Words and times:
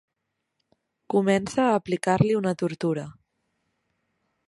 Comença 1.15 1.61
a 1.65 1.77
aplicar-li 1.81 2.35
una 2.41 2.57
tortura. 2.63 3.05